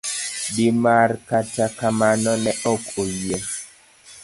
[0.53, 0.55] D.
[0.83, 3.37] mar Kata kamano, ne ok oyie.